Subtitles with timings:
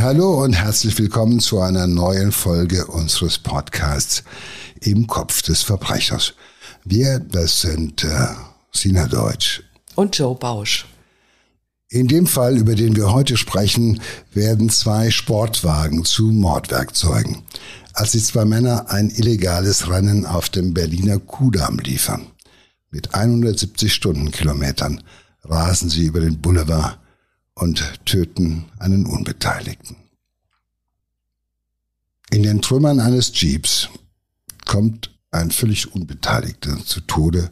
[0.00, 4.22] Hallo und herzlich willkommen zu einer neuen Folge unseres Podcasts
[4.80, 6.34] Im Kopf des Verbrechers.
[6.84, 8.28] Wir, das sind äh,
[8.70, 9.64] Sina Deutsch
[9.96, 10.86] und Joe Bausch.
[11.88, 14.00] In dem Fall, über den wir heute sprechen,
[14.32, 17.42] werden zwei Sportwagen zu Mordwerkzeugen,
[17.92, 22.28] als die zwei Männer ein illegales Rennen auf dem Berliner Kudamm liefern.
[22.90, 25.02] Mit 170 Stundenkilometern
[25.42, 26.98] rasen sie über den Boulevard
[27.58, 29.96] und töten einen Unbeteiligten.
[32.30, 33.88] In den Trümmern eines Jeeps
[34.64, 37.50] kommt ein völlig Unbeteiligter zu Tode,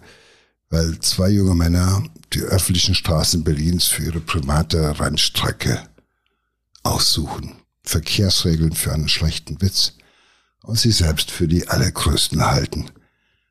[0.71, 5.89] weil zwei junge Männer die öffentlichen Straßen Berlins für ihre private Rennstrecke
[6.83, 7.57] aussuchen.
[7.83, 9.95] Verkehrsregeln für einen schlechten Witz
[10.63, 12.91] und sie selbst für die allergrößten halten.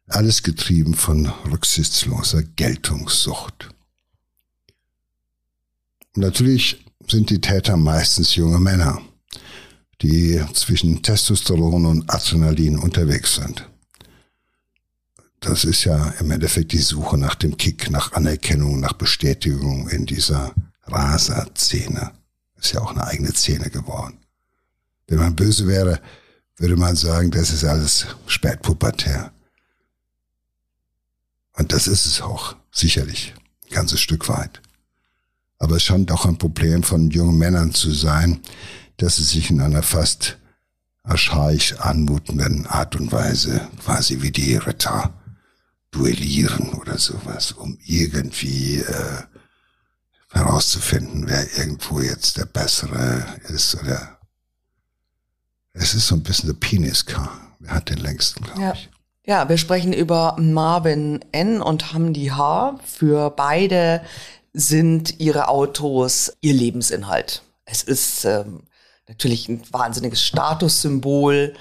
[0.07, 3.74] Alles getrieben von rücksichtsloser Geltungssucht.
[6.15, 9.01] Natürlich sind die Täter meistens junge Männer,
[10.01, 13.69] die zwischen Testosteron und Adrenalin unterwegs sind.
[15.41, 20.05] Das ist ja im Endeffekt die Suche nach dem Kick, nach Anerkennung, nach Bestätigung in
[20.05, 22.13] dieser Raser-Szene.
[22.57, 24.17] Ist ja auch eine eigene Szene geworden.
[25.07, 26.01] Wenn man böse wäre,
[26.57, 29.33] würde man sagen, das ist alles spätpubertär.
[31.53, 33.33] Und das ist es auch, sicherlich,
[33.65, 34.61] ein ganzes Stück weit.
[35.59, 38.41] Aber es scheint auch ein Problem von jungen Männern zu sein,
[38.97, 40.37] dass sie sich in einer fast
[41.03, 45.13] archaisch anmutenden Art und Weise quasi wie die Ritter
[45.91, 49.21] duellieren oder sowas, um irgendwie äh,
[50.31, 54.19] herauszufinden, wer irgendwo jetzt der Bessere ist oder
[55.73, 57.31] es ist so ein bisschen der Penis-Car.
[57.59, 58.73] Wer hat den längsten, glaube ja.
[58.73, 58.89] ich.
[59.25, 61.61] Ja, wir sprechen über Marvin N.
[61.61, 62.79] und Hamdi H.
[62.85, 64.01] Für beide
[64.57, 67.43] sind ihre Autos ihr Lebensinhalt.
[67.65, 68.63] Es ist ähm,
[69.07, 71.53] natürlich ein wahnsinniges Statussymbol.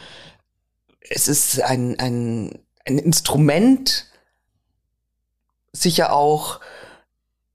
[1.01, 2.57] Es ist ein, ein,
[2.87, 4.07] ein Instrument,
[5.73, 6.61] sicher auch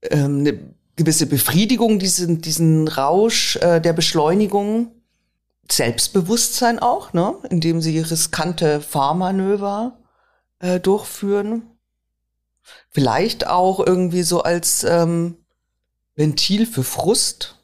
[0.02, 0.60] ähm, eine
[0.96, 4.92] gewisse Befriedigung, diesen, diesen Rausch äh, der Beschleunigung.
[5.72, 7.34] Selbstbewusstsein auch, ne?
[7.48, 9.96] indem sie riskante Fahrmanöver
[10.58, 11.62] äh, durchführen.
[12.90, 15.36] Vielleicht auch irgendwie so als ähm,
[16.16, 17.56] Ventil für Frust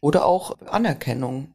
[0.00, 1.54] oder auch Anerkennung.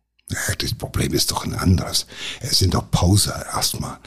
[0.60, 2.08] Das Problem ist doch ein anderes.
[2.42, 4.00] Es sind doch Poser erstmal.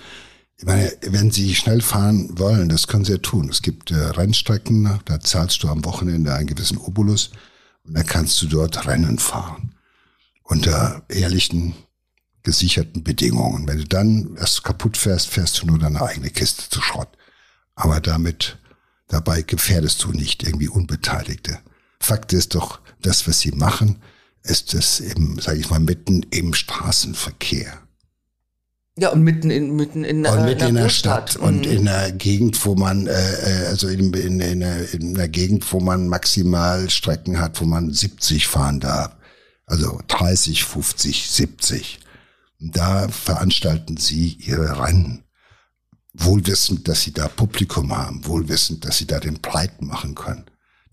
[0.56, 3.48] Ich meine, wenn Sie schnell fahren wollen, das können Sie ja tun.
[3.48, 7.30] Es gibt äh, Rennstrecken, da zahlst du am Wochenende einen gewissen Obolus
[7.84, 9.74] und dann kannst du dort Rennen fahren.
[10.42, 11.74] Unter ehrlichen,
[12.42, 13.66] gesicherten Bedingungen.
[13.66, 17.08] Wenn du dann erst kaputt fährst, fährst du nur deine eigene Kiste zu Schrott.
[17.74, 18.58] Aber damit,
[19.08, 21.60] dabei gefährdest du nicht irgendwie Unbeteiligte.
[22.00, 24.02] Fakt ist doch, das, was sie machen,
[24.42, 27.78] ist es eben, sage ich mal, mitten im Straßenverkehr.
[28.98, 31.30] Ja, und mitten in, mitten in, und äh, mitten in der Stadt.
[31.30, 35.14] Stadt und in einer Gegend, wo man, äh, äh, also in, in, in, einer, in
[35.14, 39.14] einer Gegend, wo man maximal Strecken hat, wo man 70 fahren darf.
[39.66, 42.00] Also 30, 50, 70.
[42.58, 45.24] Da veranstalten sie ihre Rennen.
[46.14, 50.46] Wohlwissend, dass sie da Publikum haben, wohlwissend, dass sie da den Pleiten machen können,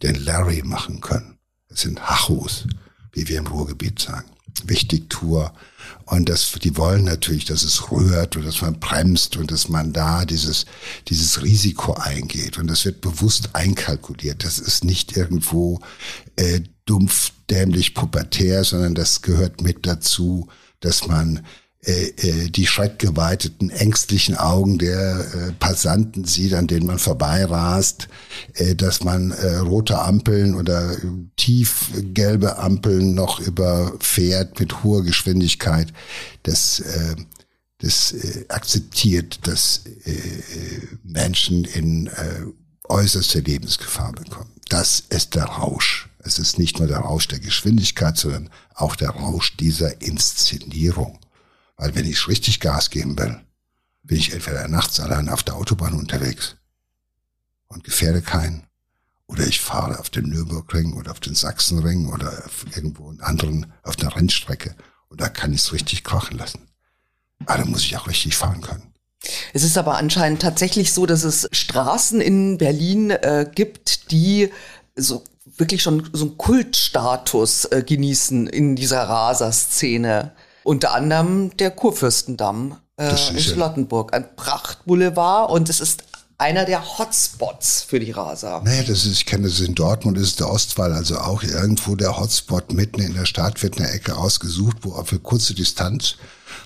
[0.03, 1.40] den Larry machen können.
[1.68, 2.68] Das sind Hachos,
[3.12, 4.30] wie wir im Ruhrgebiet sagen.
[4.66, 5.53] Wichtig Tour.
[6.06, 9.92] Und das, die wollen natürlich, dass es rührt und dass man bremst und dass man
[9.92, 10.66] da dieses,
[11.08, 12.59] dieses Risiko eingeht.
[12.59, 14.44] Und das wird bewusst einkalkuliert.
[14.44, 15.80] Das ist nicht irgendwo
[16.36, 20.47] äh, dumpf, dämlich, pubertär, sondern das gehört mit dazu,
[20.80, 21.46] dass man
[21.86, 28.08] äh, äh, die schreckgeweiteten, ängstlichen Augen der äh, Passanten sieht, an denen man vorbeirast,
[28.78, 30.96] dass man rote Ampeln oder
[31.35, 35.94] tiefgelbe Ampeln noch überfährt mit hoher Geschwindigkeit.
[36.44, 36.81] Das,
[37.80, 38.16] das
[38.50, 39.84] akzeptiert, dass
[41.03, 42.09] Menschen in
[42.85, 44.52] äußerste Lebensgefahr bekommen.
[44.70, 46.09] Das ist der Rausch.
[46.25, 51.19] Es ist nicht nur der Rausch der Geschwindigkeit, sondern auch der Rausch dieser Inszenierung.
[51.77, 53.39] Weil wenn ich richtig Gas geben will,
[54.01, 56.55] bin ich entweder nachts allein auf der Autobahn unterwegs
[57.67, 58.63] und gefährde keinen.
[59.27, 62.43] Oder ich fahre auf den Nürburgring oder auf den Sachsenring oder
[62.75, 64.75] irgendwo in anderen, auf einer Rennstrecke.
[65.09, 66.67] Und da kann ich es richtig krachen lassen.
[67.45, 68.93] Aber da muss ich auch richtig fahren können.
[69.53, 74.51] Es ist aber anscheinend tatsächlich so, dass es Straßen in Berlin äh, gibt, die
[74.95, 75.23] so
[75.57, 80.31] wirklich schon so einen Kultstatus äh, genießen in dieser Raser-Szene.
[80.63, 86.03] Unter anderem der Kurfürstendamm äh, in Charlottenburg, ein Prachtboulevard und es ist
[86.37, 88.61] einer der Hotspots für die Raser.
[88.66, 92.17] Naja, das ist, ich kenne das in Dortmund, ist der Ostwall, also auch irgendwo der
[92.17, 96.16] Hotspot mitten in der Stadt wird eine Ecke ausgesucht, wo auf eine kurze Distanz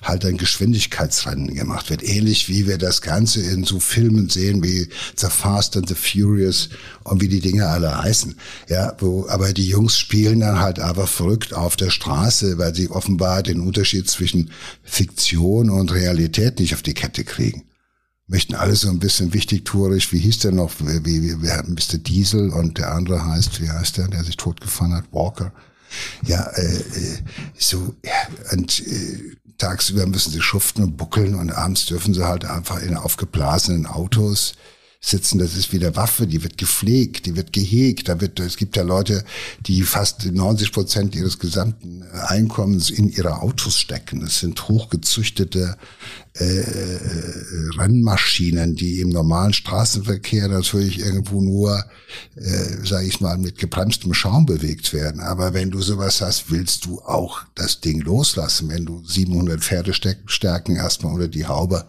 [0.01, 2.03] halt ein Geschwindigkeitsrennen gemacht wird.
[2.03, 6.69] Ähnlich wie wir das Ganze in so Filmen sehen wie The Fast and the Furious
[7.03, 8.35] und wie die Dinge alle heißen.
[8.67, 12.89] Ja, wo, aber die Jungs spielen dann halt aber verrückt auf der Straße, weil sie
[12.89, 14.51] offenbar den Unterschied zwischen
[14.83, 17.63] Fiktion und Realität nicht auf die Kette kriegen
[18.29, 21.97] möchten alle so ein bisschen wichtigtuerisch, wie hieß der noch, wie, wie, wir hatten Mr.
[21.97, 25.51] Diesel und der andere heißt, wie heißt der, der sich totgefahren hat, Walker.
[26.23, 27.17] Ja, äh, äh
[27.57, 32.45] so, ja, und äh, tagsüber müssen sie schuften und buckeln und abends dürfen sie halt
[32.45, 34.53] einfach in aufgeblasenen Autos
[35.01, 38.09] sitzen, das ist wie der Waffe, die wird gepflegt, die wird gehegt.
[38.09, 39.23] Da wird, es gibt ja Leute,
[39.61, 44.19] die fast 90 Prozent ihres gesamten Einkommens in ihre Autos stecken.
[44.19, 45.77] Das sind hochgezüchtete
[46.37, 46.99] äh, äh,
[47.77, 51.85] Rennmaschinen, die im normalen Straßenverkehr natürlich irgendwo nur,
[52.35, 55.21] äh, sage ich mal, mit gebremstem Schaum bewegt werden.
[55.21, 60.75] Aber wenn du sowas hast, willst du auch das Ding loslassen, wenn du 700 Pferdestärken
[60.75, 61.85] erstmal unter die Haube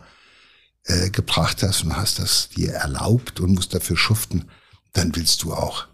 [0.84, 4.50] äh, gebracht hast und hast das dir erlaubt und musst dafür schuften,
[4.92, 5.86] dann willst du auch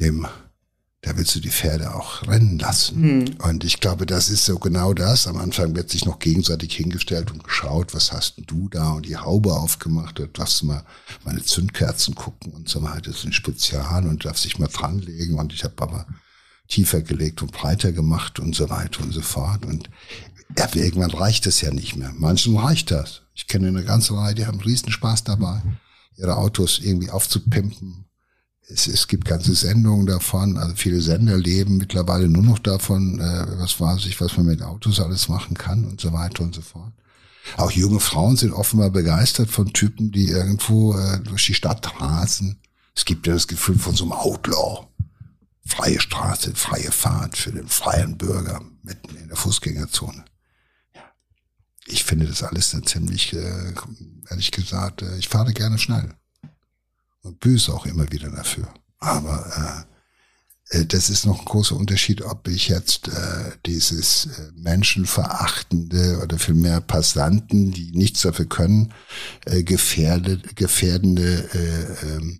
[0.00, 0.26] dem,
[1.00, 3.00] da willst du die Pferde auch rennen lassen.
[3.00, 3.36] Mhm.
[3.42, 5.26] Und ich glaube, das ist so genau das.
[5.26, 9.06] Am Anfang wird sich noch gegenseitig hingestellt und geschaut, was hast denn du da und
[9.06, 10.84] die Haube aufgemacht und darfst du mal
[11.24, 13.10] meine Zündkerzen gucken und so weiter.
[13.10, 16.06] Das ist ein Spezial und darfst dich mal dranlegen und ich habe aber
[16.68, 19.66] tiefer gelegt und breiter gemacht und so weiter und so fort.
[19.66, 19.90] Und
[20.56, 22.12] ja, irgendwann reicht es ja nicht mehr.
[22.16, 23.22] Manchen reicht das.
[23.34, 25.62] Ich kenne eine ganze Reihe, die haben riesen Spaß dabei,
[26.16, 28.04] ihre Autos irgendwie aufzupimpen.
[28.68, 33.46] Es, es gibt ganze Sendungen davon, also viele Sender leben mittlerweile nur noch davon, äh,
[33.58, 36.62] was weiß ich, was man mit Autos alles machen kann und so weiter und so
[36.62, 36.92] fort.
[37.58, 42.58] Auch junge Frauen sind offenbar begeistert von Typen, die irgendwo äh, durch die Stadt rasen.
[42.94, 44.86] Es gibt ja das Gefühl von so einem Outlaw.
[45.66, 50.24] Freie Straße, freie Fahrt für den freien Bürger mitten in der Fußgängerzone
[51.86, 53.74] ich finde das alles dann ziemlich, äh,
[54.30, 56.14] ehrlich gesagt, äh, ich fahre gerne schnell
[57.22, 58.72] und büße auch immer wieder dafür.
[58.98, 59.86] Aber
[60.70, 66.20] äh, äh, das ist noch ein großer Unterschied, ob ich jetzt äh, dieses äh, menschenverachtende
[66.22, 68.92] oder vielmehr Passanten, die nichts dafür können,
[69.44, 72.38] äh, gefährdet, gefährdende, äh, äh,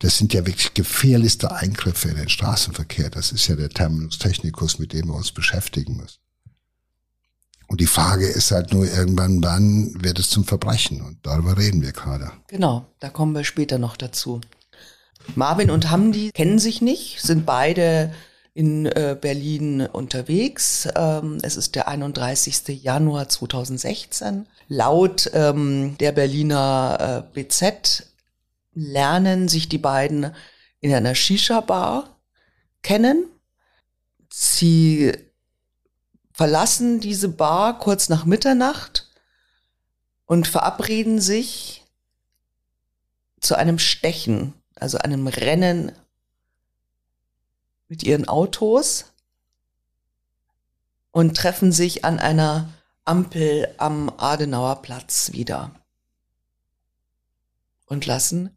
[0.00, 3.10] das sind ja wirklich gefährlichste Eingriffe in den Straßenverkehr.
[3.10, 6.18] Das ist ja der Terminus technicus, mit dem wir uns beschäftigen müssen.
[7.66, 11.00] Und die Frage ist halt nur irgendwann, wann wird es zum Verbrechen?
[11.00, 12.30] Und darüber reden wir gerade.
[12.48, 14.40] Genau, da kommen wir später noch dazu.
[15.34, 18.12] Marvin und Hamdi kennen sich nicht, sind beide
[18.52, 20.88] in äh, Berlin unterwegs.
[20.94, 22.82] Ähm, es ist der 31.
[22.82, 24.46] Januar 2016.
[24.68, 28.06] Laut ähm, der Berliner äh, BZ
[28.72, 30.32] lernen sich die beiden
[30.80, 32.20] in einer Shisha-Bar
[32.82, 33.26] kennen.
[34.30, 35.12] Sie
[36.34, 39.08] verlassen diese Bar kurz nach Mitternacht
[40.26, 41.84] und verabreden sich
[43.40, 45.92] zu einem Stechen, also einem Rennen
[47.86, 49.12] mit ihren Autos
[51.12, 52.68] und treffen sich an einer
[53.04, 55.70] Ampel am Adenauer Platz wieder
[57.86, 58.56] und lassen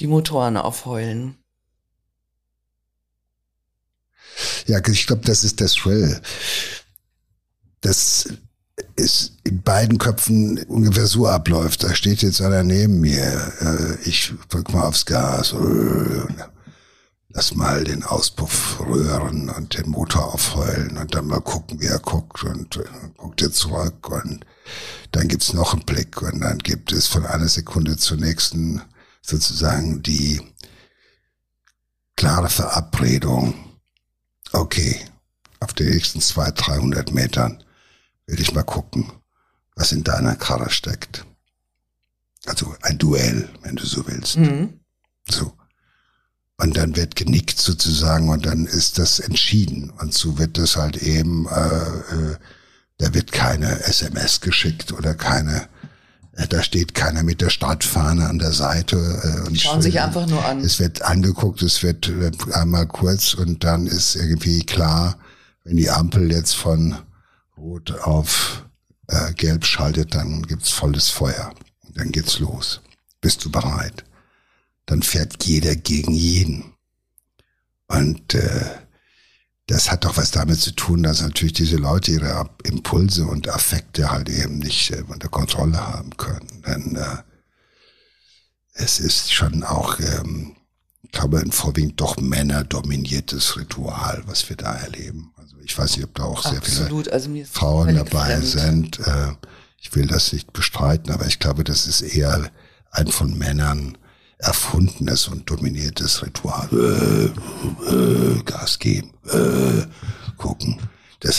[0.00, 1.42] die Motoren aufheulen.
[4.66, 6.20] Ja, ich glaube, das ist das Thrill.
[7.80, 8.28] Das
[8.96, 11.84] ist in beiden Köpfen ungefähr so abläuft.
[11.84, 13.52] Da steht jetzt einer neben mir.
[13.60, 15.52] Äh, ich drück mal aufs Gas.
[15.52, 16.44] Äh,
[17.28, 21.98] lass mal den Auspuff rühren und den Motor aufheulen und dann mal gucken, wie er
[21.98, 24.46] guckt und dann äh, guckt er zurück und
[25.12, 28.80] dann gibt's noch einen Blick und dann gibt es von einer Sekunde zur nächsten
[29.20, 30.40] sozusagen die
[32.16, 33.54] klare Verabredung
[34.54, 35.00] okay,
[35.60, 37.62] auf den nächsten 200, 300 Metern
[38.26, 39.12] will ich mal gucken,
[39.76, 41.24] was in deiner Karre steckt.
[42.46, 44.36] Also ein Duell, wenn du so willst.
[44.36, 44.80] Mhm.
[45.28, 45.52] So.
[46.56, 49.90] Und dann wird genickt sozusagen und dann ist das entschieden.
[49.90, 51.76] Und so wird das halt eben, äh,
[52.14, 52.36] äh,
[52.98, 55.68] da wird keine SMS geschickt oder keine
[56.48, 58.96] da steht keiner mit der Stadtfahne an der Seite.
[58.96, 60.60] Äh, und Schauen sich einfach nur an.
[60.60, 65.16] Es wird angeguckt, es wird, wird einmal kurz und dann ist irgendwie klar,
[65.64, 66.96] wenn die Ampel jetzt von
[67.56, 68.64] rot auf
[69.08, 71.52] äh, gelb schaltet, dann gibt's volles Feuer.
[71.94, 72.80] Dann geht's los.
[73.20, 74.04] Bist du bereit?
[74.86, 76.74] Dann fährt jeder gegen jeden.
[77.86, 78.64] Und äh,
[79.66, 84.10] das hat doch was damit zu tun, dass natürlich diese Leute ihre Impulse und Affekte
[84.10, 86.62] halt eben nicht äh, unter Kontrolle haben können.
[86.66, 87.16] Denn äh,
[88.74, 90.56] es ist schon auch, ähm,
[91.02, 95.32] ich glaube, ein vorwiegend doch männerdominiertes Ritual, was wir da erleben.
[95.36, 97.04] Also ich weiß nicht, ob da auch sehr Absolut.
[97.06, 98.46] viele also Frauen dabei fremd.
[98.46, 98.98] sind.
[99.00, 99.32] Äh,
[99.78, 102.50] ich will das nicht bestreiten, aber ich glaube, das ist eher
[102.90, 103.96] ein von Männern
[104.38, 106.68] erfundenes und dominiertes Ritual.
[106.72, 109.12] Äh, äh, Gas geben.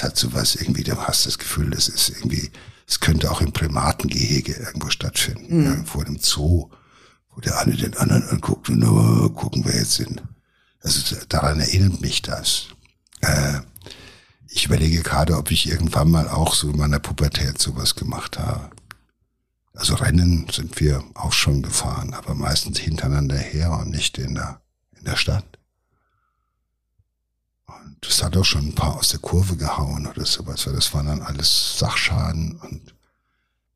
[0.05, 2.51] Hat sowas irgendwie, du hast das Gefühl, das ist irgendwie,
[2.87, 5.65] es könnte auch im Primatengehege irgendwo stattfinden, mhm.
[5.65, 6.69] irgendwo im Zoo,
[7.33, 10.21] wo der eine den anderen anguckt und oh, gucken wir jetzt hin.
[10.83, 12.67] Also daran erinnert mich das.
[13.21, 13.61] Äh,
[14.47, 18.69] ich überlege gerade, ob ich irgendwann mal auch so in meiner Pubertät sowas gemacht habe.
[19.73, 24.61] Also Rennen sind wir auch schon gefahren, aber meistens hintereinander her und nicht in der,
[24.97, 25.54] in der Stadt.
[27.67, 30.93] Und das hat auch schon ein paar aus der Kurve gehauen oder sowas, weil das
[30.93, 32.95] waren dann alles Sachschaden und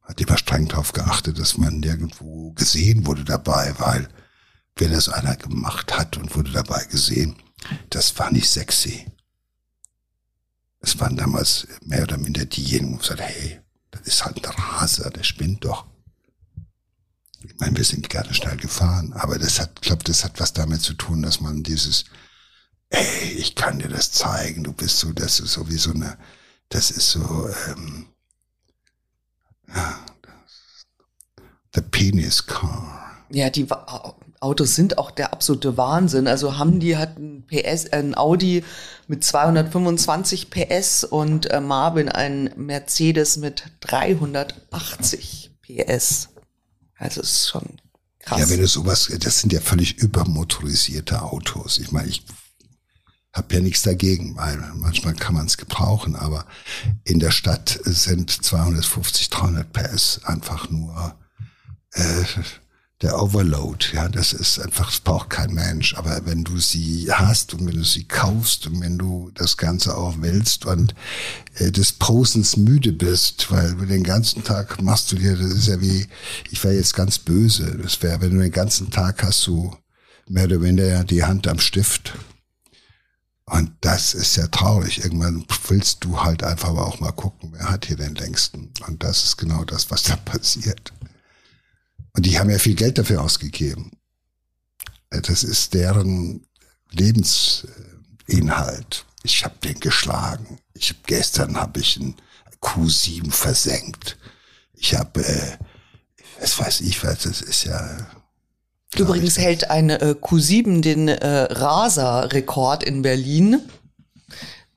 [0.04, 4.10] hat immer streng darauf geachtet, dass man nirgendwo gesehen wurde dabei, weil
[4.76, 7.36] wenn das einer gemacht hat und wurde dabei gesehen,
[7.90, 9.06] das war nicht sexy.
[10.80, 13.60] Es waren damals mehr oder minder diejenigen, die gesagt hey,
[13.92, 15.86] das ist halt ein Raser, der spinnt doch.
[17.42, 20.82] Ich meine, wir sind gerne schnell gefahren, aber das hat, glaube, das hat was damit
[20.82, 22.06] zu tun, dass man dieses,
[22.90, 26.18] ey, ich kann dir das zeigen, du bist so, das ist so wie so eine,
[26.70, 28.08] das ist so, ähm,
[29.68, 30.00] ja,
[31.74, 33.26] the penis car.
[33.32, 33.68] Ja, die
[34.40, 36.28] Autos sind auch der absolute Wahnsinn.
[36.28, 38.64] Also haben die hat ein PS, ein Audi
[39.08, 46.30] mit 225 PS und äh, Marvin ein Mercedes mit 380 PS.
[46.98, 47.80] Also es ist schon
[48.20, 48.40] krass.
[48.40, 51.78] Ja, wenn du sowas, das sind ja völlig übermotorisierte Autos.
[51.78, 52.24] Ich meine, ich
[53.34, 56.46] habe ja nichts dagegen, weil manchmal kann man es gebrauchen, aber
[57.04, 61.16] in der Stadt sind 250, 300 PS einfach nur
[61.94, 62.24] äh,
[63.02, 65.96] der Overload, ja, das ist einfach, das braucht kein Mensch.
[65.96, 69.96] Aber wenn du sie hast und wenn du sie kaufst und wenn du das Ganze
[69.96, 70.94] auch willst und
[71.56, 75.68] äh, des Posens müde bist, weil du den ganzen Tag machst du dir, das ist
[75.68, 76.08] ja wie,
[76.52, 79.74] ich wäre jetzt ganz böse, das wäre, wenn du den ganzen Tag hast du
[80.28, 82.14] mehr oder weniger die Hand am Stift.
[83.50, 85.04] Und das ist ja traurig.
[85.04, 88.72] Irgendwann willst du halt einfach auch mal gucken, wer hat hier den längsten.
[88.86, 90.94] Und das ist genau das, was da passiert.
[92.14, 93.92] Und die haben ja viel Geld dafür ausgegeben.
[95.10, 96.46] Das ist deren
[96.92, 99.06] Lebensinhalt.
[99.24, 100.60] Ich habe den geschlagen.
[100.74, 102.16] Ich hab, gestern habe ich einen
[102.62, 104.20] Q7 versenkt.
[104.74, 105.58] Ich habe, äh,
[106.40, 108.06] was weiß ich was, das ist ja.
[108.98, 113.62] Übrigens hält eine äh, Q7 den äh, Raser-Rekord in Berlin.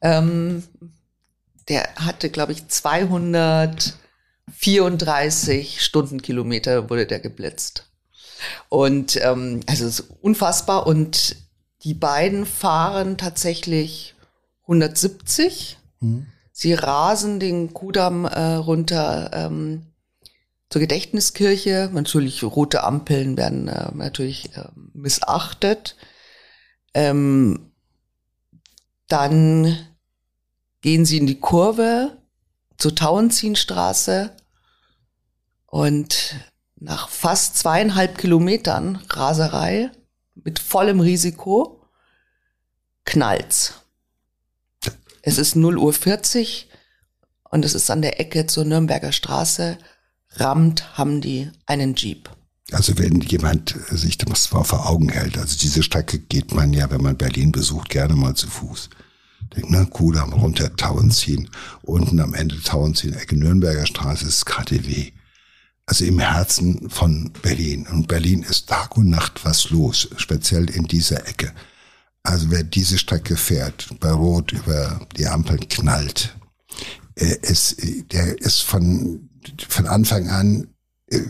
[0.01, 0.65] Ähm,
[1.69, 3.97] der hatte, glaube ich, 200
[4.51, 7.89] 34 Stundenkilometer wurde der geblitzt.
[8.69, 10.87] Und ähm, also es ist unfassbar.
[10.87, 11.37] Und
[11.85, 14.15] die beiden fahren tatsächlich
[14.63, 15.79] 170.
[16.01, 16.27] Mhm.
[16.53, 19.87] Sie rasen den Kudamm äh, runter ähm,
[20.73, 21.91] zur Gedächtniskirche.
[21.93, 25.97] Natürlich rote Ampeln werden äh, natürlich äh, missachtet.
[26.95, 27.73] Ähm,
[29.07, 29.77] dann
[30.81, 32.17] gehen sie in die Kurve
[32.79, 34.35] zur Tauentzienstraße
[35.67, 36.37] und
[36.77, 39.91] nach fast zweieinhalb Kilometern Raserei
[40.35, 41.85] mit vollem Risiko
[43.05, 43.75] knallt's.
[45.21, 46.71] Es ist 0 Uhr 40
[47.51, 49.77] und es ist an der Ecke zur Nürnberger Straße.
[50.37, 52.31] Rammt haben die einen Jeep.
[52.71, 56.91] Also wenn jemand sich das mal vor Augen hält, also diese Strecke geht man ja,
[56.91, 58.89] wenn man Berlin besucht, gerne mal zu Fuß.
[59.55, 61.51] Denkt, ne, Kudamm runter, Tauenziehen,
[61.83, 65.13] unten am Ende Tauenziehen, Ecke Nürnberger Straße ist KTW
[65.87, 67.87] also im Herzen von Berlin.
[67.87, 71.53] Und Berlin ist Tag und Nacht was los, speziell in dieser Ecke.
[72.23, 76.37] Also wer diese Strecke fährt, bei Rot über die Ampel knallt,
[77.17, 77.77] äh, ist,
[78.13, 79.29] der ist von,
[79.69, 80.69] von Anfang an,
[81.09, 81.21] äh,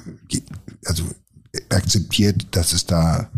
[0.85, 1.05] also
[1.69, 3.29] akzeptiert, dass es da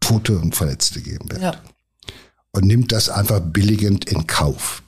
[0.00, 1.42] Tote und Verletzte geben wird.
[1.42, 1.54] Ja.
[2.52, 4.82] Und nimmt das einfach billigend in Kauf.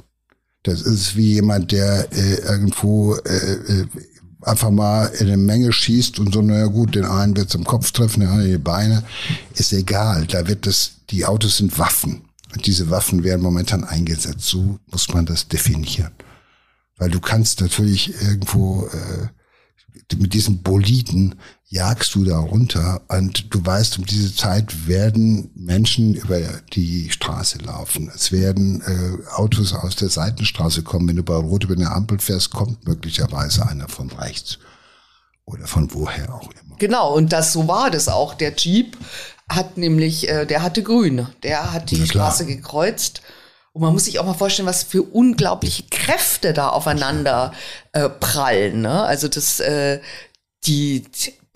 [0.63, 3.87] Das ist wie jemand, der äh, irgendwo äh, äh
[4.43, 7.65] einfach mal in eine Menge schießt und so, naja gut, den einen wird es im
[7.65, 9.03] Kopf treffen, den anderen die Beine,
[9.55, 10.27] ist egal.
[10.27, 12.23] Da wird das, die Autos sind Waffen.
[12.55, 14.43] Und diese Waffen werden momentan eingesetzt.
[14.43, 16.13] So muss man das definieren.
[16.99, 19.29] Weil du kannst natürlich irgendwo äh,
[20.17, 21.35] mit diesen Boliden
[21.69, 26.39] jagst du da runter und du weißt, um diese Zeit werden Menschen über
[26.73, 28.11] die Straße laufen.
[28.15, 31.09] Es werden äh, Autos aus der Seitenstraße kommen.
[31.09, 34.59] Wenn du bei Rot über eine Ampel fährst, kommt möglicherweise einer von rechts
[35.45, 36.77] oder von woher auch immer.
[36.79, 38.35] Genau, und das so war das auch.
[38.35, 38.97] Der Jeep
[39.49, 43.23] hat nämlich, äh, der hatte grün, der hat die Straße gekreuzt.
[43.77, 47.53] Und man muss sich auch mal vorstellen, was für unglaubliche Kräfte da aufeinander
[47.93, 48.81] äh, prallen.
[48.81, 49.03] Ne?
[49.03, 50.01] Also das, äh,
[50.65, 51.05] die,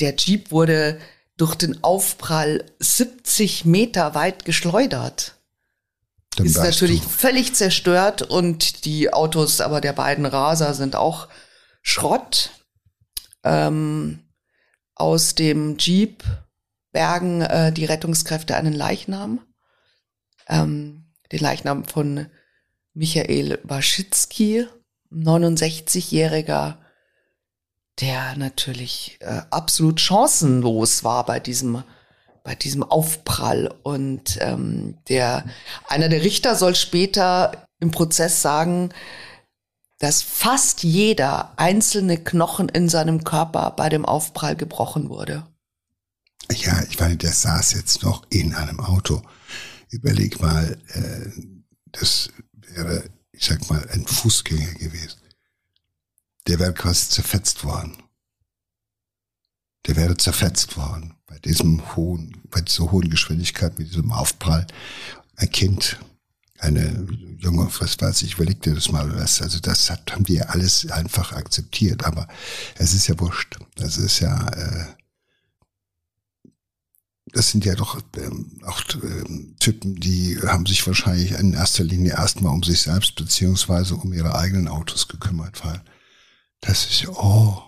[0.01, 1.01] der Jeep wurde
[1.39, 5.37] durch den Aufprall 70 Meter weit geschleudert.
[6.37, 7.09] Dann ist natürlich du.
[7.09, 11.27] völlig zerstört und die Autos aber der beiden Raser sind auch
[11.81, 12.51] Schrott.
[13.45, 14.19] Ähm,
[14.95, 16.23] aus dem Jeep
[16.93, 19.41] bergen äh, die Rettungskräfte einen Leichnam.
[20.51, 21.00] Ähm,
[21.33, 22.27] den Leichnam von
[22.95, 24.67] Michael Waschitzki,
[25.13, 26.77] 69-jähriger,
[28.01, 31.83] der natürlich äh, absolut chancenlos war bei diesem
[32.43, 35.45] bei diesem Aufprall und ähm, der
[35.87, 38.91] einer der Richter soll später im Prozess sagen,
[39.99, 45.47] dass fast jeder einzelne Knochen in seinem Körper bei dem Aufprall gebrochen wurde.
[46.51, 49.23] Ja, ich meine, der saß jetzt noch in einem Auto.
[49.91, 51.31] Überleg mal, äh,
[51.93, 55.21] das wäre, ich sag mal, ein Fußgänger gewesen.
[56.47, 57.97] Der wäre quasi zerfetzt worden.
[59.87, 64.67] Der wäre zerfetzt worden bei diesem hohen, bei dieser hohen Geschwindigkeit, mit diesem Aufprall.
[65.37, 65.99] Ein Kind,
[66.59, 67.07] eine
[67.39, 69.41] junge, was weiß ich, überleg dir das mal was.
[69.41, 72.05] Also das hat, haben die alles einfach akzeptiert.
[72.05, 72.29] Aber
[72.77, 73.59] es ist ja wurscht.
[73.77, 74.87] Das ist ja, äh,
[77.33, 82.13] das sind ja doch ähm, auch ähm, Typen, die haben sich wahrscheinlich in erster Linie
[82.13, 85.83] erstmal um sich selbst beziehungsweise um ihre eigenen Autos gekümmert, weil
[86.61, 87.63] das ist oh.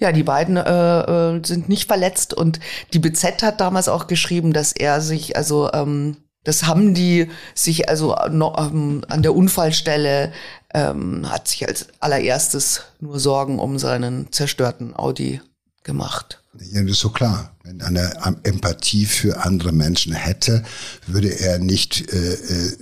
[0.00, 2.58] Ja, die beiden äh, äh sind nicht verletzt und
[2.92, 7.88] die BZ hat damals auch geschrieben, dass er sich, also ähm, das haben die sich
[7.88, 10.32] also noch, ähm, an der Unfallstelle
[10.74, 15.40] ähm, hat sich als allererstes nur Sorgen um seinen zerstörten Audi
[15.90, 16.40] gemacht.
[16.72, 17.56] Ja, das ist so klar.
[17.64, 20.62] Wenn er Empathie für andere Menschen hätte,
[21.06, 22.76] würde er nicht äh, äh,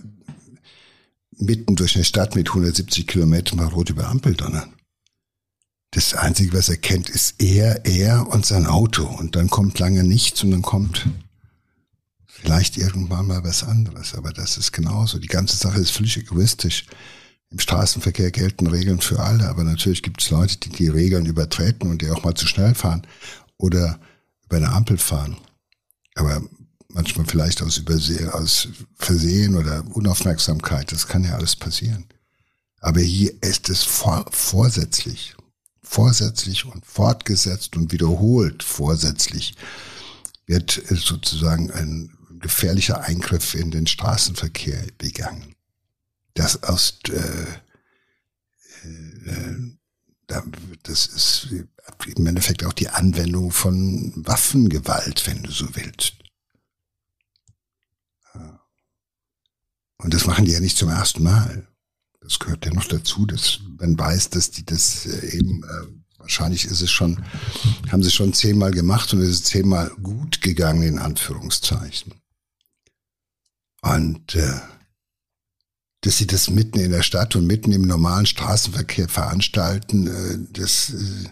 [1.39, 4.75] mitten durch eine Stadt mit 170 Kilometern mal rot über Ampel donnern.
[5.93, 9.07] Das Einzige, was er kennt, ist er, er und sein Auto.
[9.07, 11.07] Und dann kommt lange nichts und dann kommt
[12.27, 14.15] vielleicht irgendwann mal was anderes.
[14.15, 15.19] Aber das ist genauso.
[15.19, 16.85] Die ganze Sache ist völlig egoistisch.
[17.51, 21.91] Im Straßenverkehr gelten Regeln für alle, aber natürlich gibt es Leute, die die Regeln übertreten
[21.91, 23.07] und die auch mal zu schnell fahren
[23.57, 23.99] oder
[24.45, 25.39] über eine Ampel fahren.
[26.15, 26.43] Aber
[26.89, 32.07] manchmal vielleicht aus Übersehen, aus Versehen oder Unaufmerksamkeit, das kann ja alles passieren.
[32.81, 35.35] Aber hier ist es vor, vorsätzlich,
[35.83, 39.55] vorsätzlich und fortgesetzt und wiederholt vorsätzlich
[40.47, 45.55] wird sozusagen ein gefährlicher Eingriff in den Straßenverkehr begangen
[46.39, 47.47] das aus äh,
[48.87, 49.57] äh,
[50.83, 51.49] das ist
[52.05, 56.15] im Endeffekt auch die Anwendung von Waffengewalt, wenn du so willst.
[59.99, 61.67] Und das machen die ja nicht zum ersten Mal.
[62.21, 66.67] Das gehört ja noch dazu, dass man weiß, dass die das äh, eben, äh, wahrscheinlich
[66.67, 67.25] ist es schon,
[67.91, 72.15] haben sie schon zehnmal gemacht und es ist zehnmal gut gegangen, in Anführungszeichen.
[73.81, 74.61] Und äh,
[76.03, 80.91] dass sie das mitten in der Stadt und mitten im normalen Straßenverkehr veranstalten, äh, das
[80.91, 81.31] äh,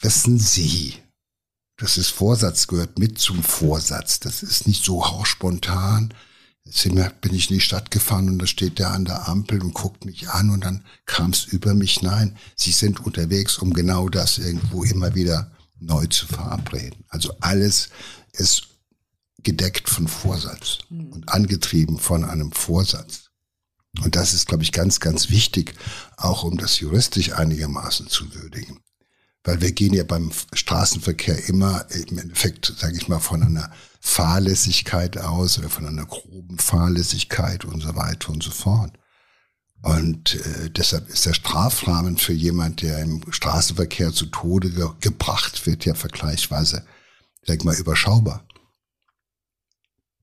[0.00, 0.94] wissen sie.
[1.76, 4.20] Das ist Vorsatz, gehört mit zum Vorsatz.
[4.20, 6.14] Das ist nicht so hauchspontan.
[6.64, 6.82] Jetzt
[7.20, 10.04] bin ich in die Stadt gefahren und da steht der an der Ampel und guckt
[10.04, 12.02] mich an und dann kam es über mich.
[12.02, 17.04] Nein, sie sind unterwegs, um genau das irgendwo immer wieder neu zu verabreden.
[17.08, 17.90] Also alles
[18.32, 18.68] ist
[19.44, 23.25] gedeckt von Vorsatz und angetrieben von einem Vorsatz.
[24.02, 25.74] Und das ist, glaube ich, ganz, ganz wichtig,
[26.16, 28.80] auch um das juristisch einigermaßen zu würdigen.
[29.44, 35.18] Weil wir gehen ja beim Straßenverkehr immer im Endeffekt, sage ich mal, von einer Fahrlässigkeit
[35.18, 38.92] aus oder von einer groben Fahrlässigkeit und so weiter und so fort.
[39.82, 45.64] Und äh, deshalb ist der Strafrahmen für jemand, der im Straßenverkehr zu Tode ge gebracht
[45.66, 46.84] wird, ja vergleichsweise,
[47.44, 48.46] sag ich mal, überschaubar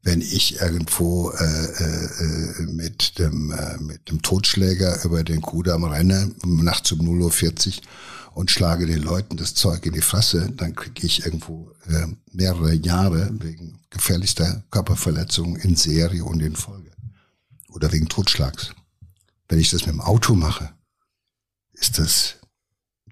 [0.04, 6.32] wenn ich irgendwo äh, äh, mit dem äh, mit dem Totschläger über den Kudamm renne,
[6.44, 7.84] nachts um 0.40 Uhr
[8.34, 12.74] und schlage den Leuten das Zeug in die Fresse, dann kriege ich irgendwo äh, mehrere
[12.74, 16.92] Jahre wegen gefährlichster Körperverletzung in Serie und in Folge.
[17.70, 18.72] Oder wegen Totschlags.
[19.48, 20.74] Wenn ich das mit dem Auto mache,
[21.74, 22.36] ist das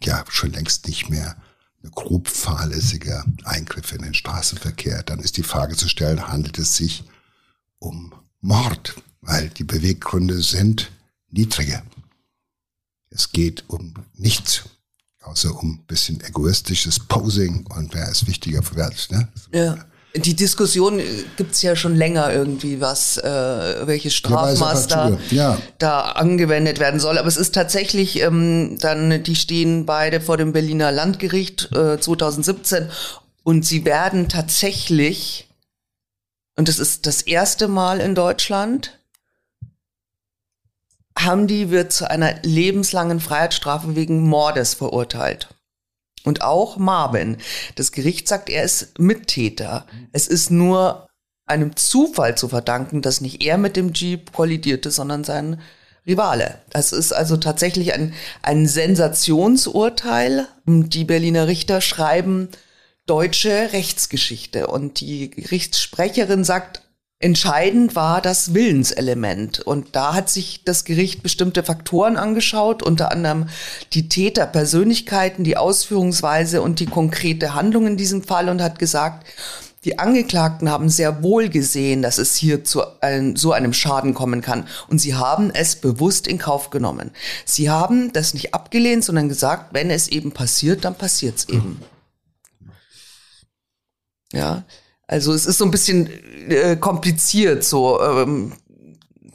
[0.04, 1.38] ja schon längst nicht mehr
[1.90, 7.04] grob fahrlässige Eingriff in den Straßenverkehr, dann ist die Frage zu stellen, handelt es sich
[7.80, 10.92] um Mord, weil die Beweggründe sind
[11.30, 11.84] niedriger.
[13.10, 14.64] Es geht um nichts.
[15.24, 19.28] außer um ein bisschen egoistisches Posing und wer ist wichtiger für wer, ne?
[19.54, 19.86] Ja.
[20.16, 21.06] Die Diskussion äh,
[21.38, 25.58] gibt's ja schon länger irgendwie, was äh, welches Strafmaß da, ja.
[25.78, 27.18] da angewendet werden soll.
[27.18, 32.90] Aber es ist tatsächlich ähm, dann, die stehen beide vor dem Berliner Landgericht äh, 2017
[33.44, 35.48] und sie werden tatsächlich,
[36.58, 39.00] und das ist das erste Mal in Deutschland,
[41.18, 45.50] Hamdi wird zu einer lebenslangen Freiheitsstrafe wegen Mordes verurteilt.
[46.24, 47.38] Und auch Marvin.
[47.76, 49.86] Das Gericht sagt, er ist Mittäter.
[50.12, 51.08] Es ist nur
[51.46, 55.60] einem Zufall zu verdanken, dass nicht er mit dem Jeep kollidierte, sondern sein
[56.06, 56.62] Rivale.
[56.70, 60.48] Das ist also tatsächlich ein, ein Sensationsurteil.
[60.66, 62.50] Die Berliner Richter schreiben
[63.06, 66.84] deutsche Rechtsgeschichte und die Gerichtssprecherin sagt,
[67.22, 69.60] Entscheidend war das Willenselement.
[69.60, 73.48] Und da hat sich das Gericht bestimmte Faktoren angeschaut, unter anderem
[73.94, 79.28] die Täterpersönlichkeiten, die Ausführungsweise und die konkrete Handlung in diesem Fall und hat gesagt,
[79.84, 84.42] die Angeklagten haben sehr wohl gesehen, dass es hier zu ein, so einem Schaden kommen
[84.42, 84.68] kann.
[84.88, 87.12] Und sie haben es bewusst in Kauf genommen.
[87.46, 91.82] Sie haben das nicht abgelehnt, sondern gesagt, wenn es eben passiert, dann passiert es eben.
[94.34, 94.64] Ja,
[95.12, 96.08] also es ist so ein bisschen
[96.50, 98.02] äh, kompliziert so.
[98.02, 98.54] Ähm.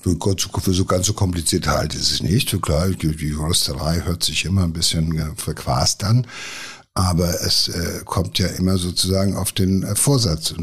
[0.00, 2.62] Für, für so ganz so kompliziert halte ich es nicht.
[2.62, 6.26] Klar, die, Juristerei hört sich immer ein bisschen äh, verquast an.
[6.94, 10.54] Aber es äh, kommt ja immer sozusagen auf den äh, Vorsatz.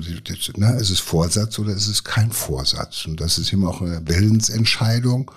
[0.55, 3.05] Ne, ist es Vorsatz oder ist es kein Vorsatz?
[3.05, 5.29] Und das ist immer auch eine Willensentscheidung.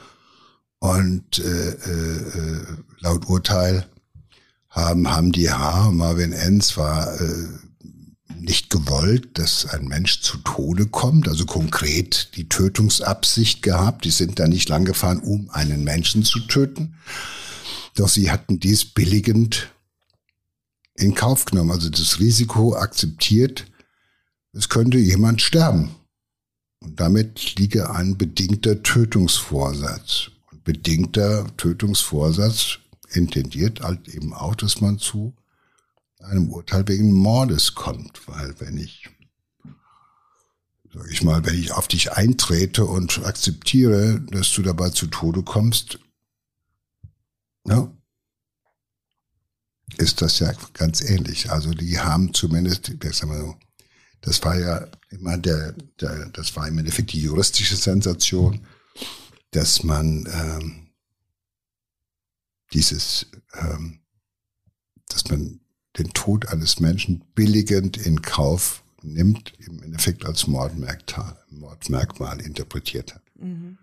[0.78, 2.64] Und äh, äh,
[3.00, 3.86] laut Urteil
[4.70, 5.90] haben, haben die H.
[5.90, 6.62] Marvin N.
[6.62, 7.48] zwar äh,
[8.46, 14.04] nicht gewollt, dass ein Mensch zu Tode kommt, also konkret die Tötungsabsicht gehabt.
[14.04, 16.94] Die sind da nicht lang gefahren, um einen Menschen zu töten.
[17.96, 19.72] Doch sie hatten dies billigend
[20.94, 23.66] in Kauf genommen, also das Risiko akzeptiert,
[24.52, 25.94] es könnte jemand sterben.
[26.82, 30.30] Und damit liege ein bedingter Tötungsvorsatz.
[30.50, 32.78] Und bedingter Tötungsvorsatz
[33.10, 35.34] intendiert halt eben auch, dass man zu
[36.26, 39.08] einem Urteil wegen Mordes kommt, weil wenn ich,
[40.92, 45.42] sag ich mal, wenn ich auf dich eintrete und akzeptiere, dass du dabei zu Tode
[45.42, 45.98] kommst,
[47.66, 47.90] ja,
[49.98, 51.50] ist das ja ganz ähnlich.
[51.50, 53.56] Also die haben zumindest, ich sag mal so,
[54.20, 58.66] das war ja immer der, der, das war im Endeffekt die juristische Sensation,
[59.52, 60.88] dass man ähm,
[62.72, 64.00] dieses, ähm,
[65.08, 65.60] dass man
[65.98, 73.22] den Tod eines Menschen billigend in Kauf nimmt, im Endeffekt als Mordmerkmal interpretiert hat.
[73.40, 73.78] Mhm.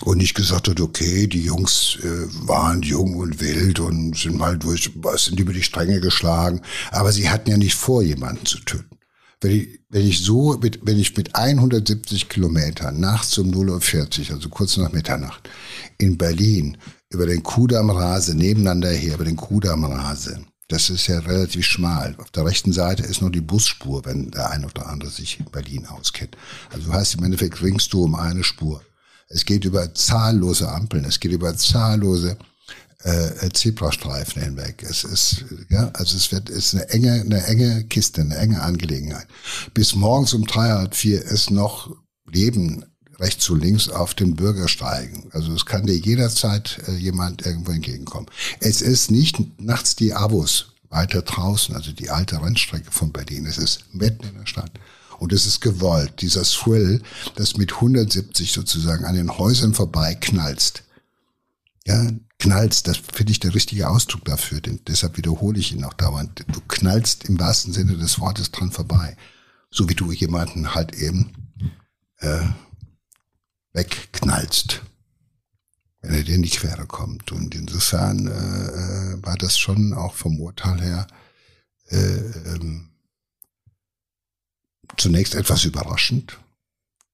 [0.00, 4.58] Und nicht gesagt hat, okay, die Jungs äh, waren jung und wild und sind mal
[4.58, 8.98] durch, sind über die Stränge geschlagen, aber sie hatten ja nicht vor, jemanden zu töten.
[9.40, 14.36] Wenn ich, wenn ich so, mit, wenn ich mit 170 Kilometern nachts um 0.40 Uhr,
[14.36, 15.48] also kurz nach Mitternacht,
[15.98, 16.78] in Berlin
[17.10, 22.14] über den Kudamm rase, nebeneinander her, über den Kudamm rase, das ist ja relativ schmal.
[22.18, 25.46] Auf der rechten Seite ist nur die Busspur, wenn der ein oder andere sich in
[25.46, 26.36] Berlin auskennt.
[26.70, 28.82] Also du hast im Endeffekt ringst du um eine Spur.
[29.28, 32.36] Es geht über zahllose Ampeln, es geht über zahllose
[33.02, 34.82] äh, Zebrastreifen hinweg.
[34.88, 39.26] Es ist, ja, also es wird, ist eine enge, eine enge Kiste, eine enge Angelegenheit.
[39.74, 41.90] Bis morgens um drei, vier ist noch
[42.26, 42.84] Leben
[43.18, 45.24] rechts zu links auf den Bürgersteigen.
[45.32, 48.26] Also es kann dir jederzeit äh, jemand irgendwo entgegenkommen.
[48.60, 53.46] Es ist nicht nachts die Abos weiter draußen, also die alte Rennstrecke von Berlin.
[53.46, 54.72] Es ist mitten in der Stadt.
[55.18, 57.00] Und es ist gewollt, dieser Thrill,
[57.36, 60.82] das mit 170 sozusagen an den Häusern vorbei knallst.
[61.86, 65.94] Ja, knallst, das finde ich der richtige Ausdruck dafür, denn deshalb wiederhole ich ihn auch
[65.94, 66.44] dauernd.
[66.52, 69.16] Du knallst im wahrsten Sinne des Wortes dran vorbei.
[69.70, 71.32] So wie du jemanden halt eben
[72.18, 72.40] äh,
[73.72, 74.82] wegknallst,
[76.00, 77.32] wenn er dir in die Quere kommt.
[77.32, 81.06] Und insofern äh, äh, war das schon auch vom Urteil her
[81.88, 82.88] äh, ähm,
[84.96, 86.38] zunächst etwas überraschend,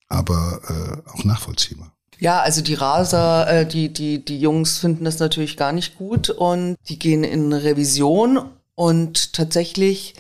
[0.09, 0.61] aber
[1.05, 1.93] äh, auch nachvollziehbar.
[2.19, 6.31] Ja, also die Raser, äh, die, die, die Jungs finden das natürlich gar nicht gut
[6.31, 10.15] und die gehen in Revision und tatsächlich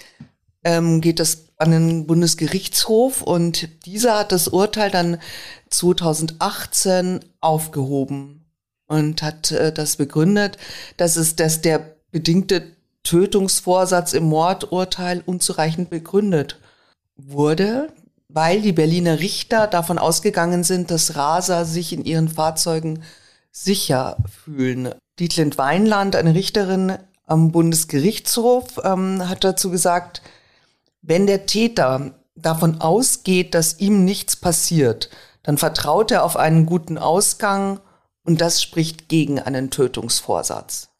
[0.68, 5.18] ähm, geht das an den Bundesgerichtshof und dieser hat das Urteil dann
[5.70, 8.44] 2018 aufgehoben
[8.86, 10.58] und hat äh, das begründet,
[10.98, 16.60] dass es, dass der bedingte Tötungsvorsatz im Mordurteil unzureichend begründet
[17.16, 17.88] wurde,
[18.28, 23.02] weil die Berliner Richter davon ausgegangen sind, dass Raser sich in ihren Fahrzeugen
[23.50, 24.94] sicher fühlen.
[25.18, 30.20] Dietlind Weinland, eine Richterin am Bundesgerichtshof ähm, hat dazu gesagt,
[31.02, 35.10] wenn der Täter davon ausgeht, dass ihm nichts passiert,
[35.42, 37.80] dann vertraut er auf einen guten Ausgang
[38.24, 40.90] und das spricht gegen einen Tötungsvorsatz.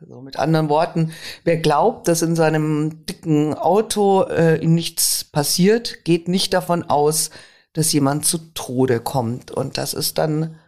[0.00, 1.12] Also mit anderen Worten,
[1.44, 7.30] wer glaubt, dass in seinem dicken Auto äh, ihm nichts passiert, geht nicht davon aus,
[7.72, 9.50] dass jemand zu Tode kommt.
[9.50, 10.58] Und das ist dann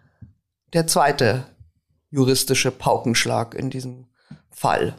[0.73, 1.47] der zweite
[2.11, 4.07] juristische Paukenschlag in diesem
[4.51, 4.95] Fall.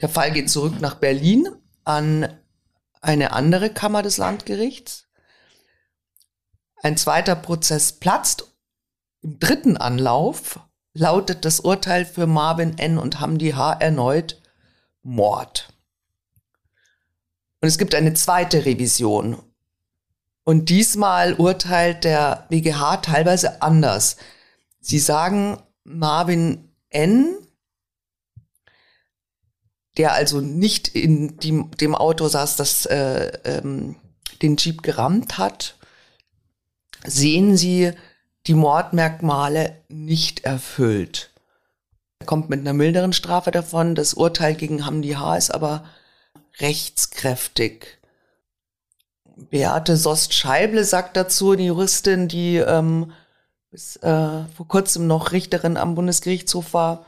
[0.00, 1.48] Der Fall geht zurück nach Berlin
[1.84, 2.28] an
[3.00, 5.08] eine andere Kammer des Landgerichts.
[6.82, 8.46] Ein zweiter Prozess platzt.
[9.22, 10.60] Im dritten Anlauf
[10.94, 12.98] lautet das Urteil für Marvin N.
[12.98, 13.74] und Hamdi H.
[13.74, 14.40] erneut
[15.02, 15.72] Mord.
[17.60, 19.42] Und es gibt eine zweite Revision.
[20.44, 24.16] Und diesmal urteilt der BGH teilweise anders.
[24.80, 27.36] Sie sagen, Marvin N
[30.00, 33.96] der also nicht in die, dem Auto saß, das äh, ähm,
[34.40, 35.76] den Jeep gerammt hat,
[37.04, 37.92] sehen Sie
[38.46, 41.34] die Mordmerkmale nicht erfüllt.
[42.18, 43.94] Er kommt mit einer milderen Strafe davon.
[43.94, 45.36] Das Urteil gegen Hamdi H.
[45.36, 45.84] ist aber
[46.60, 47.98] rechtskräftig.
[49.36, 53.12] Beate Sost-Scheible sagt dazu, die Juristin, die ähm,
[53.70, 57.04] bis äh, vor kurzem noch Richterin am Bundesgerichtshof war,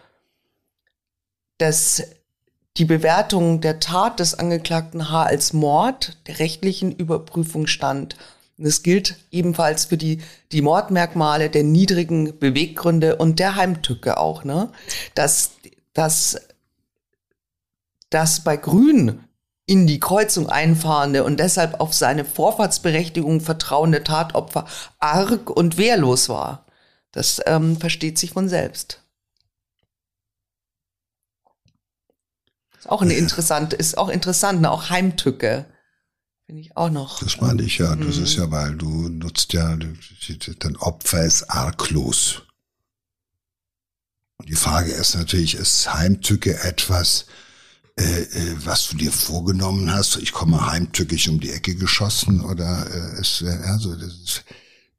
[1.56, 2.02] dass
[2.76, 5.24] die Bewertung der Tat des Angeklagten H.
[5.24, 8.16] als Mord der rechtlichen Überprüfung stand.
[8.56, 14.44] Und es gilt ebenfalls für die, die Mordmerkmale der niedrigen Beweggründe und der Heimtücke auch,
[14.44, 14.70] ne?
[15.14, 15.52] Dass,
[15.92, 16.40] dass,
[18.08, 19.24] dass bei Grün
[19.66, 24.66] in die Kreuzung einfahrende und deshalb auf seine Vorfahrtsberechtigung vertrauende Tatopfer
[24.98, 26.66] arg und wehrlos war.
[27.12, 29.01] Das ähm, versteht sich von selbst.
[32.82, 34.68] Ist auch eine interessante, ist auch interessant, ne?
[34.68, 35.66] auch Heimtücke.
[36.46, 37.22] Finde ich auch noch.
[37.22, 37.94] Das meine ich ja.
[37.94, 38.42] Das ist mhm.
[38.42, 39.76] ja, weil du nutzt ja,
[40.58, 42.42] dein Opfer ist arglos.
[44.38, 47.26] Und die Frage ist natürlich, ist Heimtücke etwas,
[48.00, 50.16] äh, äh, was du dir vorgenommen hast?
[50.16, 54.44] Ich komme heimtückisch um die Ecke geschossen oder äh, ist, also das ist,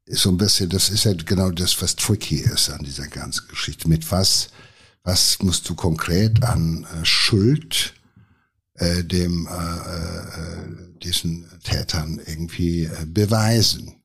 [0.06, 3.46] ist so ein bisschen, das ist ja genau das, was tricky ist an dieser ganzen
[3.48, 3.90] Geschichte.
[3.90, 4.48] Mit was
[5.04, 7.94] was musst du konkret an äh, Schuld
[8.74, 14.02] äh, dem äh, äh, diesen Tätern irgendwie äh, beweisen?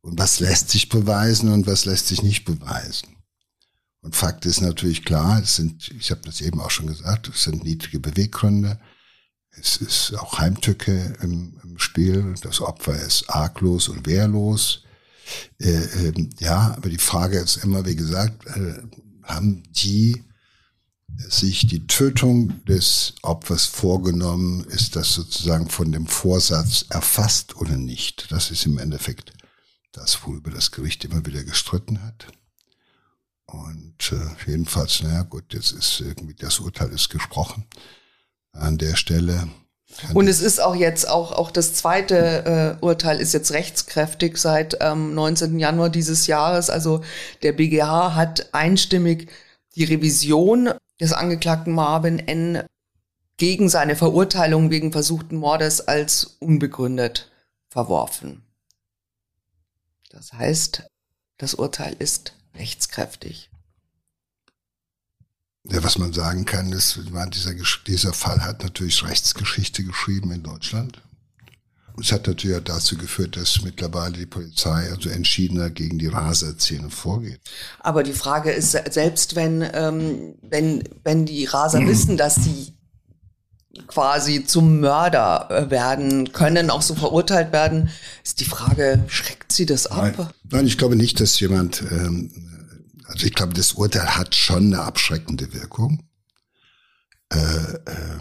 [0.00, 3.16] Und was lässt sich beweisen und was lässt sich nicht beweisen?
[4.02, 7.42] Und Fakt ist natürlich klar, es sind, ich habe das eben auch schon gesagt, es
[7.42, 8.78] sind niedrige Beweggründe.
[9.50, 12.36] Es ist auch Heimtücke im, im Spiel.
[12.42, 14.84] Das Opfer ist arglos und wehrlos.
[15.58, 18.82] Äh, äh, ja, aber die Frage ist immer, wie gesagt, äh,
[19.26, 20.24] haben die
[21.16, 28.30] sich die Tötung des Opfers vorgenommen, ist das sozusagen von dem Vorsatz erfasst oder nicht?
[28.30, 29.32] Das ist im Endeffekt
[29.92, 32.26] das, worüber das Gericht immer wieder gestritten hat.
[33.46, 37.64] Und äh, jedenfalls, naja gut, jetzt ist irgendwie das Urteil ist gesprochen.
[38.52, 39.48] An der Stelle
[40.14, 44.76] und es ist auch jetzt auch, auch das zweite äh, Urteil ist jetzt rechtskräftig seit
[44.80, 45.58] ähm, 19.
[45.58, 46.70] Januar dieses Jahres.
[46.70, 47.02] Also
[47.42, 49.30] der BGH hat einstimmig
[49.76, 50.70] die Revision
[51.00, 52.64] des Angeklagten Marvin N.
[53.36, 57.30] gegen seine Verurteilung wegen versuchten Mordes als unbegründet
[57.68, 58.42] verworfen.
[60.10, 60.84] Das heißt,
[61.38, 63.50] das Urteil ist rechtskräftig.
[65.70, 67.00] Ja, was man sagen kann, ist,
[67.34, 67.54] dieser,
[67.86, 71.02] dieser Fall hat natürlich Rechtsgeschichte geschrieben in Deutschland.
[71.98, 77.40] Es hat natürlich dazu geführt, dass mittlerweile die Polizei also entschiedener gegen die Raserszene vorgeht.
[77.80, 82.74] Aber die Frage ist, selbst wenn, ähm, wenn, wenn die Raser wissen, dass sie
[83.86, 87.90] quasi zum Mörder äh, werden können, auch so verurteilt werden,
[88.24, 90.14] ist die Frage, schreckt sie das ab?
[90.16, 92.30] Nein, Nein ich glaube nicht, dass jemand ähm,
[93.06, 96.08] also ich glaube, das Urteil hat schon eine abschreckende Wirkung.
[97.32, 98.18] Äh, äh,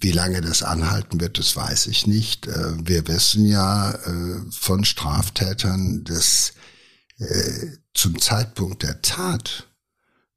[0.00, 2.46] wie lange das anhalten wird, das weiß ich nicht.
[2.46, 6.52] Äh, wir wissen ja äh, von Straftätern, dass
[7.18, 9.68] äh, zum Zeitpunkt der Tat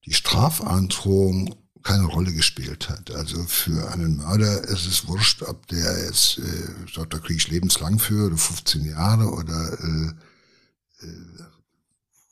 [0.05, 3.11] die Strafandrohung keine Rolle gespielt hat.
[3.11, 7.49] Also für einen Mörder ist es wurscht, ob der jetzt, äh, sagt, da kriege ich
[7.49, 10.11] lebenslang für oder 15 Jahre oder äh,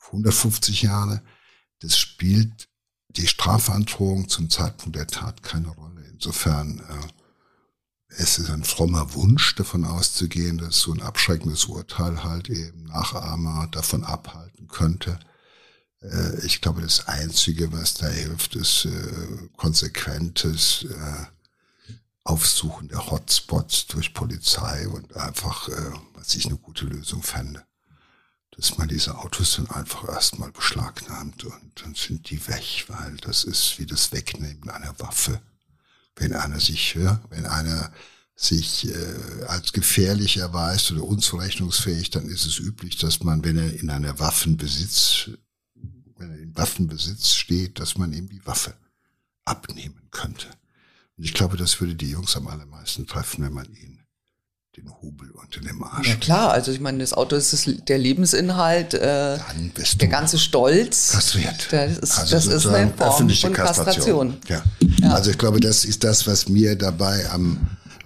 [0.06, 1.22] 150 Jahre
[1.80, 2.68] das spielt
[3.08, 6.04] die Strafandrohung zum Zeitpunkt der Tat keine Rolle.
[6.12, 7.08] Insofern äh,
[8.18, 13.68] es ist ein frommer Wunsch, davon auszugehen, dass so ein abschreckendes Urteil halt eben Nachahmer
[13.72, 15.18] davon abhalten könnte,
[16.02, 21.26] Äh, ich glaube, das Einzige, was da hilft, ist äh, konsequentes äh,
[22.24, 27.64] Aufsuchen der Hotspots durch Polizei und einfach, äh, was ich eine gute Lösung fände,
[28.52, 33.44] dass man diese Autos dann einfach erstmal beschlagnahmt und dann sind die weg, weil das
[33.44, 35.40] ist wie das Wegnehmen einer Waffe.
[36.16, 37.92] Wenn einer sich, ja, wenn einer
[38.34, 43.72] sich äh, als gefährlich erweist oder unzurechnungsfähig, dann ist es üblich, dass man, wenn er
[43.74, 45.30] in einer Waffenbesitz,
[46.18, 48.74] wenn er in Waffenbesitz steht, dass man ihm die Waffe
[49.44, 50.48] abnehmen könnte.
[51.16, 53.95] Und ich glaube, das würde die Jungs am allermeisten treffen, wenn man ihnen
[54.76, 56.08] den Hubel unter dem Arsch.
[56.08, 59.38] Ja klar, also ich meine, das Auto ist das, der Lebensinhalt, äh,
[60.00, 61.12] der ganze Stolz.
[61.12, 61.68] Kastriert.
[61.70, 63.54] Das ist, also das ist eine Form von Kastration.
[63.54, 64.36] Kastration.
[64.48, 64.62] Ja.
[65.00, 65.14] ja.
[65.14, 67.58] Also ich glaube, das ist das, was mir dabei am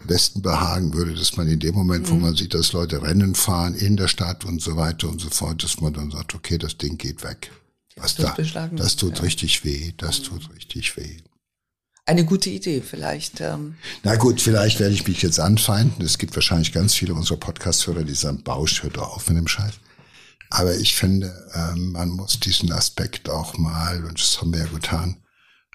[0.06, 2.22] besten behagen würde, dass man in dem Moment, wo mhm.
[2.22, 5.62] man sieht, dass Leute Rennen fahren in der Stadt und so weiter und so fort,
[5.62, 7.50] dass man dann sagt, okay, das Ding geht weg.
[7.96, 9.24] Was das da, das tut ja.
[9.24, 11.18] richtig weh, das tut richtig weh.
[12.11, 13.40] Eine gute Idee vielleicht.
[13.40, 13.77] Ähm.
[14.03, 16.05] Na gut, vielleicht werde ich mich jetzt anfeinden.
[16.05, 19.75] Es gibt wahrscheinlich ganz viele unserer Podcast-Hörer, die sagen, Bausch, hört auf mit dem Scheiß.
[20.51, 24.66] Aber ich finde, ähm, man muss diesen Aspekt auch mal, und das haben wir ja
[24.66, 25.18] getan,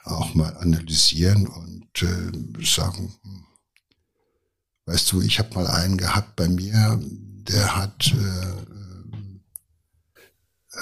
[0.04, 3.16] auch mal analysieren und äh, sagen,
[4.88, 8.85] Weißt du, ich habe mal einen gehabt bei mir, der hat äh,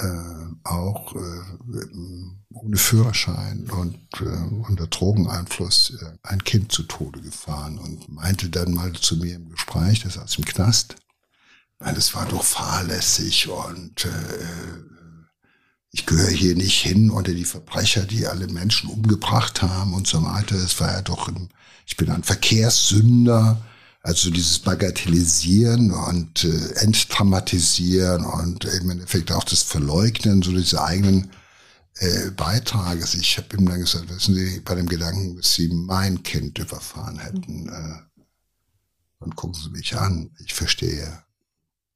[0.00, 1.86] äh, auch äh,
[2.50, 8.74] ohne Führerschein und äh, unter Drogeneinfluss äh, ein Kind zu Tode gefahren und meinte dann
[8.74, 10.96] mal zu mir im Gespräch, das aus dem Knast,
[11.78, 14.08] weil es war doch fahrlässig und äh,
[15.90, 20.24] ich gehöre hier nicht hin unter die Verbrecher, die alle Menschen umgebracht haben und so
[20.24, 20.56] weiter.
[20.56, 21.50] Es war ja doch, ein,
[21.86, 23.60] ich bin ein Verkehrssünder
[24.04, 31.30] also dieses Bagatellisieren und äh, Entdramatisieren und im Endeffekt auch das Verleugnen so diese eigenen
[31.96, 33.14] äh, Beitrages.
[33.14, 37.18] Ich habe ihm dann gesagt, wissen Sie, bei dem Gedanken, dass Sie mein Kind überfahren
[37.18, 38.24] hätten, äh,
[39.20, 41.24] und gucken Sie mich an, ich verstehe,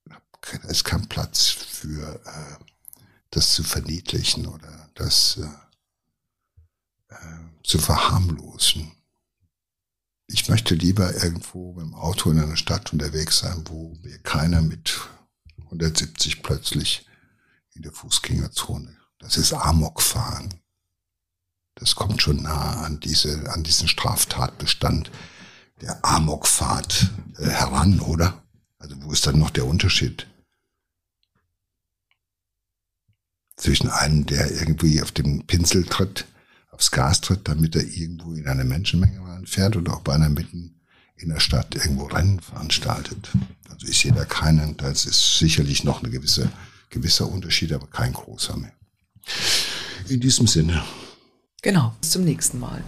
[0.07, 2.65] da ist kein Platz für äh,
[3.33, 8.93] das zu verniedlichen oder das äh, äh, zu verharmlosen
[10.29, 14.61] ich möchte lieber irgendwo mit dem Auto in einer Stadt unterwegs sein, wo mir keiner
[14.61, 15.01] mit
[15.65, 17.07] 170 plötzlich
[17.75, 18.97] in der Fußgängerzone.
[19.19, 20.55] Das ist Amokfahren.
[21.75, 25.11] Das kommt schon nah an diese, an diesen Straftatbestand
[25.81, 28.43] der Amokfahrt äh, heran, oder?
[28.79, 30.27] Also wo ist dann noch der Unterschied?
[33.57, 36.27] Zwischen einem, der irgendwie auf den Pinsel tritt
[36.79, 40.77] aufs Gas tritt, damit er irgendwo in einer Menschenmenge fährt oder auch beinahe mitten
[41.17, 43.31] in der Stadt irgendwo Rennen veranstaltet.
[43.69, 46.49] Also ich sehe da keinen, das ist sicherlich noch ein gewisse,
[46.91, 48.73] gewisser Unterschied, aber kein großer mehr.
[50.09, 50.85] In diesem Sinne.
[51.63, 52.85] Genau, bis zum nächsten Mal.